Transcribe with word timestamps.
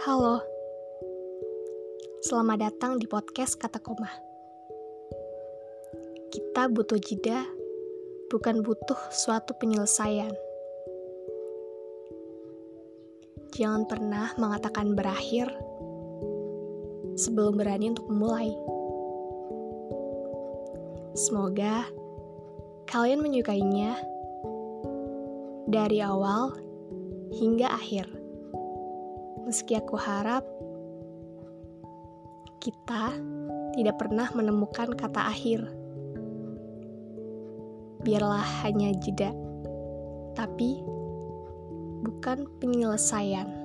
Halo, 0.00 0.40
selamat 2.24 2.56
datang 2.56 2.96
di 2.96 3.04
podcast 3.04 3.60
Kata 3.60 3.84
Koma. 3.84 4.08
Kita 6.32 6.72
butuh 6.72 6.96
jeda, 6.96 7.44
bukan 8.32 8.64
butuh 8.64 8.96
suatu 9.12 9.52
penyelesaian. 9.60 10.32
Jangan 13.52 13.84
pernah 13.84 14.32
mengatakan 14.40 14.96
berakhir 14.96 15.52
sebelum 17.20 17.60
berani 17.60 17.92
untuk 17.92 18.08
memulai. 18.08 18.56
Semoga 21.12 21.84
kalian 22.88 23.20
menyukainya 23.20 24.00
dari 25.68 26.00
awal 26.00 26.56
hingga 27.36 27.68
akhir. 27.68 28.19
Meski 29.50 29.74
aku 29.74 29.98
harap 29.98 30.46
kita 32.62 33.18
tidak 33.74 33.98
pernah 33.98 34.30
menemukan 34.30 34.94
kata 34.94 35.26
akhir. 35.26 35.66
Biarlah 38.06 38.46
hanya 38.62 38.94
jeda, 38.94 39.34
tapi 40.38 40.78
bukan 42.06 42.46
penyelesaian. 42.62 43.59